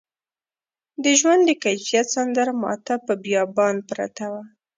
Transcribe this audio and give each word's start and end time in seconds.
د 1.03 1.05
ژوند 1.19 1.41
د 1.45 1.51
کیف 1.63 2.05
سندره 2.15 2.53
ماته 2.63 2.93
په 3.05 3.13
بیابان 3.25 3.75
پرته 3.89 4.25
وه 4.31 4.43